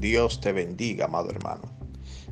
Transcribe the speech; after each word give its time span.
Dios 0.00 0.40
te 0.40 0.52
bendiga, 0.52 1.06
amado 1.06 1.30
hermano. 1.30 1.62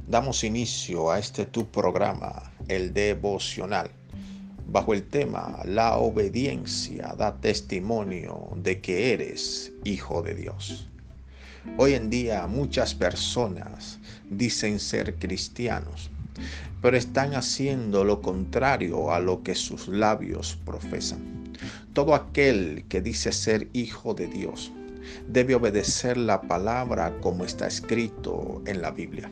Damos 0.07 0.45
inicio 0.45 1.11
a 1.11 1.19
este 1.19 1.47
tu 1.47 1.67
programa, 1.69 2.53
el 2.69 2.95
devocional, 2.95 3.91
bajo 4.69 4.95
el 4.95 5.03
tema 5.03 5.59
La 5.65 5.97
obediencia 5.97 7.17
da 7.19 7.41
testimonio 7.41 8.51
de 8.55 8.81
que 8.81 9.13
eres 9.13 9.73
hijo 9.83 10.23
de 10.23 10.37
Dios. 10.37 10.87
Hoy 11.77 11.95
en 11.95 12.09
día 12.09 12.47
muchas 12.47 12.95
personas 12.95 13.99
dicen 14.31 14.79
ser 14.79 15.17
cristianos, 15.17 16.11
pero 16.81 16.97
están 16.97 17.35
haciendo 17.35 18.05
lo 18.05 18.23
contrario 18.23 19.13
a 19.13 19.19
lo 19.19 19.43
que 19.43 19.57
sus 19.57 19.89
labios 19.89 20.57
profesan. 20.65 21.53
Todo 21.95 22.15
aquel 22.15 22.85
que 22.89 23.01
dice 23.01 23.33
ser 23.33 23.69
hijo 23.73 24.15
de 24.15 24.29
Dios 24.29 24.71
debe 25.29 25.55
obedecer 25.55 26.17
la 26.17 26.41
palabra 26.41 27.13
como 27.21 27.45
está 27.45 27.67
escrito 27.67 28.63
en 28.67 28.83
la 28.83 28.91
Biblia. 28.91 29.31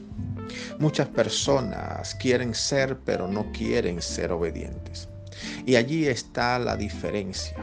Muchas 0.79 1.09
personas 1.09 2.15
quieren 2.17 2.55
ser 2.55 2.99
pero 3.05 3.29
no 3.29 3.51
quieren 3.53 4.01
ser 4.03 4.33
obedientes. 4.33 5.09
Y 5.67 5.77
allí 5.77 6.07
está 6.07 6.59
la 6.59 6.77
diferencia, 6.77 7.57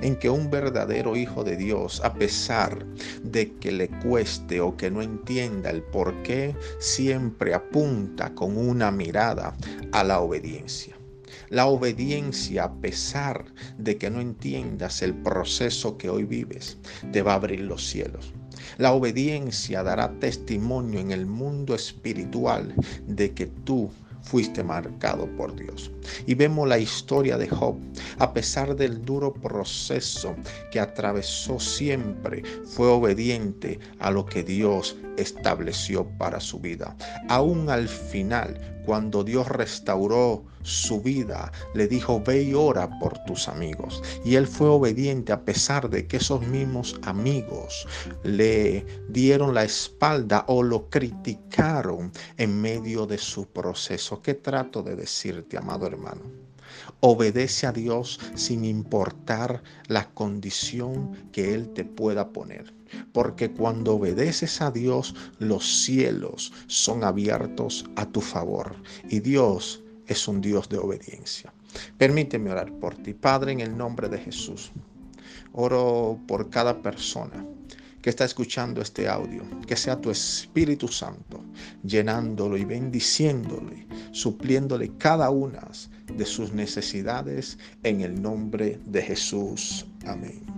en 0.00 0.16
que 0.16 0.30
un 0.30 0.50
verdadero 0.50 1.16
hijo 1.16 1.44
de 1.44 1.56
Dios, 1.56 2.00
a 2.04 2.14
pesar 2.14 2.84
de 3.22 3.52
que 3.56 3.72
le 3.72 3.88
cueste 3.88 4.60
o 4.60 4.76
que 4.76 4.90
no 4.90 5.02
entienda 5.02 5.70
el 5.70 5.82
por 5.82 6.14
qué, 6.22 6.54
siempre 6.78 7.54
apunta 7.54 8.34
con 8.34 8.56
una 8.56 8.90
mirada 8.90 9.54
a 9.92 10.04
la 10.04 10.20
obediencia. 10.20 10.97
La 11.48 11.66
obediencia, 11.66 12.64
a 12.64 12.72
pesar 12.74 13.44
de 13.78 13.96
que 13.96 14.10
no 14.10 14.20
entiendas 14.20 15.02
el 15.02 15.14
proceso 15.14 15.96
que 15.96 16.10
hoy 16.10 16.24
vives, 16.24 16.78
te 17.12 17.22
va 17.22 17.32
a 17.32 17.36
abrir 17.36 17.60
los 17.60 17.86
cielos. 17.86 18.32
La 18.76 18.92
obediencia 18.92 19.82
dará 19.82 20.10
testimonio 20.20 21.00
en 21.00 21.10
el 21.10 21.26
mundo 21.26 21.74
espiritual 21.74 22.74
de 23.06 23.32
que 23.32 23.46
tú 23.46 23.90
fuiste 24.22 24.62
marcado 24.62 25.26
por 25.36 25.54
Dios. 25.56 25.90
Y 26.26 26.34
vemos 26.34 26.68
la 26.68 26.78
historia 26.78 27.38
de 27.38 27.48
Job. 27.48 27.76
A 28.18 28.32
pesar 28.32 28.76
del 28.76 29.04
duro 29.04 29.32
proceso 29.32 30.36
que 30.70 30.80
atravesó 30.80 31.58
siempre, 31.58 32.42
fue 32.64 32.88
obediente 32.88 33.78
a 33.98 34.10
lo 34.10 34.26
que 34.26 34.42
Dios 34.42 34.96
estableció 35.16 36.06
para 36.18 36.40
su 36.40 36.60
vida. 36.60 36.96
Aún 37.28 37.70
al 37.70 37.88
final, 37.88 38.77
cuando 38.88 39.22
Dios 39.22 39.46
restauró 39.48 40.44
su 40.62 41.02
vida, 41.02 41.52
le 41.74 41.88
dijo, 41.88 42.22
ve 42.22 42.42
y 42.42 42.54
ora 42.54 42.88
por 42.98 43.18
tus 43.24 43.46
amigos. 43.46 44.02
Y 44.24 44.36
él 44.36 44.46
fue 44.46 44.66
obediente 44.66 45.30
a 45.30 45.44
pesar 45.44 45.90
de 45.90 46.06
que 46.06 46.16
esos 46.16 46.40
mismos 46.46 46.98
amigos 47.02 47.86
le 48.22 48.86
dieron 49.10 49.52
la 49.52 49.64
espalda 49.64 50.46
o 50.48 50.62
lo 50.62 50.88
criticaron 50.88 52.10
en 52.38 52.62
medio 52.62 53.04
de 53.04 53.18
su 53.18 53.44
proceso. 53.44 54.22
¿Qué 54.22 54.32
trato 54.32 54.82
de 54.82 54.96
decirte, 54.96 55.58
amado 55.58 55.86
hermano? 55.86 56.47
Obedece 57.00 57.66
a 57.66 57.72
Dios 57.72 58.20
sin 58.34 58.64
importar 58.64 59.62
la 59.86 60.08
condición 60.10 61.30
que 61.32 61.54
Él 61.54 61.72
te 61.72 61.84
pueda 61.84 62.30
poner. 62.30 62.74
Porque 63.12 63.50
cuando 63.50 63.94
obedeces 63.94 64.60
a 64.62 64.70
Dios, 64.70 65.14
los 65.38 65.84
cielos 65.84 66.52
son 66.66 67.04
abiertos 67.04 67.84
a 67.96 68.06
tu 68.06 68.20
favor. 68.20 68.76
Y 69.08 69.20
Dios 69.20 69.82
es 70.06 70.26
un 70.26 70.40
Dios 70.40 70.68
de 70.68 70.78
obediencia. 70.78 71.52
Permíteme 71.98 72.50
orar 72.50 72.72
por 72.72 72.96
ti, 72.96 73.12
Padre, 73.12 73.52
en 73.52 73.60
el 73.60 73.76
nombre 73.76 74.08
de 74.08 74.18
Jesús. 74.18 74.72
Oro 75.52 76.18
por 76.26 76.48
cada 76.50 76.80
persona 76.80 77.44
que 78.02 78.10
está 78.10 78.24
escuchando 78.24 78.80
este 78.80 79.08
audio, 79.08 79.42
que 79.66 79.76
sea 79.76 80.00
tu 80.00 80.10
Espíritu 80.10 80.88
Santo 80.88 81.44
llenándolo 81.84 82.56
y 82.56 82.64
bendiciéndole, 82.64 83.86
supliéndole 84.12 84.96
cada 84.98 85.30
una 85.30 85.68
de 86.12 86.24
sus 86.24 86.52
necesidades 86.52 87.58
en 87.82 88.00
el 88.00 88.20
nombre 88.20 88.80
de 88.86 89.02
Jesús. 89.02 89.86
Amén. 90.06 90.57